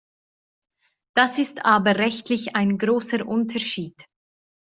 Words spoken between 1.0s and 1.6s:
Das